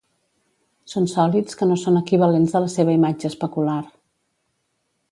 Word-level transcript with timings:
Són 0.93 1.05
sòlids 1.11 1.59
que 1.59 1.67
no 1.73 1.77
són 1.83 2.01
equivalents 2.01 2.57
a 2.61 2.63
la 2.65 2.73
seva 2.79 2.99
imatge 2.99 3.31
especular. 3.35 3.79